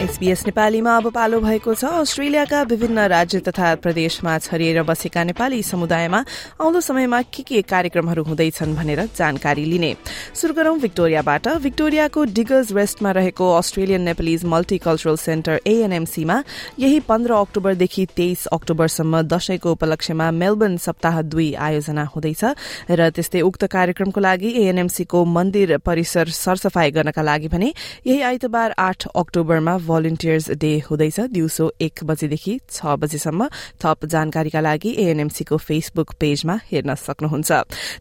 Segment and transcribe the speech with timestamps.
[0.00, 6.18] SBS नेपालीमा अब पालो भएको छ। अस्ट्रेलियाका विभिन्न राज्य तथा प्रदेशमा छरिएर बसेका नेपाली समुदायमा
[6.56, 9.94] आउँदो समयमा के के कार्यक्रमहरू हुँदैछन् भनेर जानकारी लिने।
[10.40, 16.42] शुरू गरौं विक्टोरियाबाट। विक्टोरियाको डिगर्स वेस्टमा रहेको अस्ट्रेलियन नेपालिज मल्टिकल्चरल सेन्टर एएनएमसीमा
[16.80, 22.44] यही पन्ध्र अक्टोबरदेखि तेइस अक्टोबरसम्म दशैंको उपलक्ष्यमा मेलबर्न सप्ताह दुई आयोजना हुँदैछ
[22.88, 27.72] र त्यस्तै उक्त कार्यक्रमको लागि एएनएमसीको मन्दिर परिसर सरसफाई गर्नका लागि भने
[28.06, 33.48] यही आइतबार आठ अक्टोबरमा भलिन्टियर्स डे हुँदैछ। दिउँसो एक बजेदेखि छ बजेसम्म
[33.82, 37.50] थप जानकारीका लागि एएनएमसीको फेसबुक पेजमा हेर्न सक्नुहुन्छ।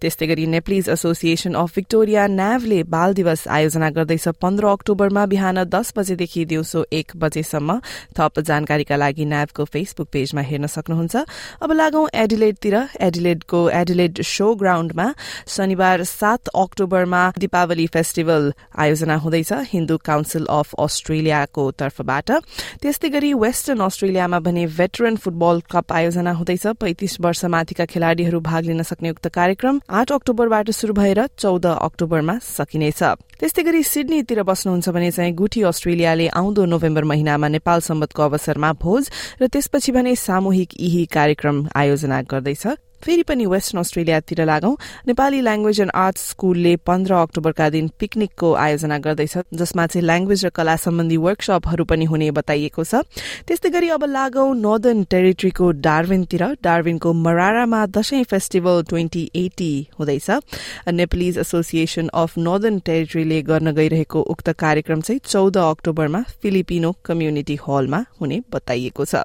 [0.00, 5.92] त्यस्तै गरी नेप्लिज एसोसिएशन अफ विक्टोरिया न्यावले बाल दिवस आयोजना गर्दैछ। पन्ध्र अक्टोबरमा बिहान दस
[5.96, 7.78] बजेदेखि दिउँसो एक बजेसम्म
[8.18, 11.16] थप जानकारीका लागि न्यावको फेसबुक पेजमा हेर्न सक्नुहुन्छ।
[11.62, 15.06] अब लागौं एडिलेडतिर एडिलेडको एडिलेड शो ग्राउण्डमा
[15.48, 22.30] शनिबार सात अक्टोबरमा दीपावली फेस्टिभल आयोजना हुँदैछ। हिन्दू काउन्सिल अफ अस्ट्रेलियाको तर्फबाट।
[22.82, 28.64] त्यस्तै गरी वेस्टर्न अस्ट्रेलियामा भने भेटरन फुटबल कप आयोजना हुँदैछ। पैंतिस वर्ष माथिका खेलाड़ीहरू भाग
[28.64, 33.02] लिन सक्ने उक्त कार्यक्रम आठ अक्टोबरबाट शुरू भएर चौध अक्टोबरमा सकिनेछ।
[33.38, 39.10] त्यस्तै गरी सिडनीतिर बस्नुहुन्छ भने चाहिँ गुठी अस्ट्रेलियाले आउँदो नोभेम्बर महिनामा नेपाल सम्बन्धको अवसरमा भोज
[39.40, 44.74] र त्यसपछि भने सामूहिक यही कार्यक्रम आयोजना गर्दैछ। फेरि पनि वेस्टर्न अस्ट्रेलियातिर लागौं।
[45.06, 50.48] नेपाली ल्याङ्ग्वेज एण्ड आर्ट्स स्कूलले पन्ध्र अक्टोबरका दिन पिकनिकको आयोजना गर्दैछ जसमा चाहिँ ल्याङ्ग्वेज र
[50.50, 53.02] कला सम्बन्धी वर्कशपहरू पनि हुने बताइएको छ।
[53.46, 60.28] त्यस्तै गरी अब लागौं नर्दर्न टेरिटरीको डार्विनतिर। डार्विनको मरारामा दशैं फेस्टिभल ट्वेन्टी एटी हुँदैछ।
[60.90, 68.04] नेपालिज एसोसिएशन अफ नर्दर्न टेरिटरीले गर्न गइरहेको उक्त कार्यक्रम चाहिँ चौध अक्टोबरमा फिलिपिनो कम्युनिटी हलमा
[68.20, 69.24] हुने बताइएको छ।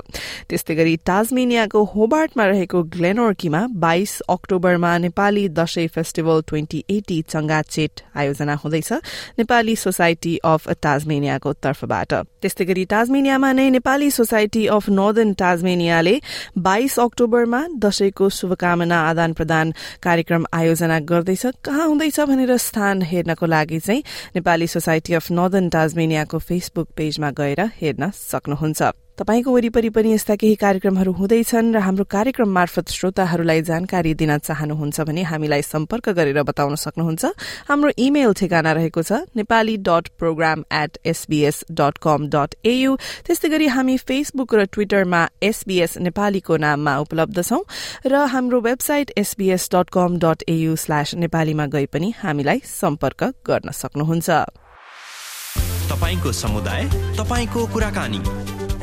[0.50, 8.54] त्यस्तै गरी टाजमेनियाको होबार्टमा रहेको ग्लेनोर्कीमा बाइस अक्टोबरमा Nepali Dashain festival twenty eighty चंगाचेट आयोजना
[8.56, 8.92] हुँदैछ
[9.40, 16.16] नेपाली सोसाइटी अफ टाजमेनियाको तर्फबाट। त्यस्तै गरी टाजमेनियामा नै नेपाली सोसाइटी अफ नर्दर्न टाजमेनियाले
[16.60, 19.74] बाइस अक्टोबरमा दशैंको शुभकामना आदान प्रदान
[20.04, 24.04] कार्यक्रम आयोजना गर्दैछ। कहाँ हुँदैछ भनेर स्थान हेर्नको लागि चाहिँ
[24.36, 30.56] नेपाली सोसाइटी अफ नर्दर्न टाजमेनियाको फेसबुक पेजमा गएर हेर्न सक्नुहुन्छ। तपाईँको वरिपरि पनि यस्ता केही
[30.58, 36.76] कार्यक्रमहरू हुँदैछन् र हाम्रो कार्यक्रम मार्फत श्रोताहरूलाई जानकारी दिन चाहनुहुन्छ भने हामीलाई सम्पर्क गरेर बताउन
[36.76, 37.24] सक्नुहुन्छ।
[37.70, 42.98] हाम्रो इमेल ठेगाना रहेको छ Nepali dot program at SBS dot com dot AU
[43.30, 47.62] त्यस्तै गरी हामी फेसबुक र ट्विटरमा एसबीएस नेपालीको नाममा उपलब्ध छौं
[48.10, 53.78] र हाम्रो website SBS dot com dot AU slash नेपालीमा गई पनि हामीलाई सम्पर्क गर्न
[53.78, 54.30] सक्नुहुन्छ।